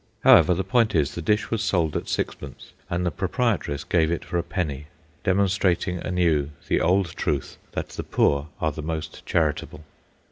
[0.23, 4.25] However, the point is, the dish was sold at sixpence, and the proprietress gave it
[4.25, 4.87] for a penny,
[5.23, 9.83] demonstrating anew the old truth that the poor are the most charitable.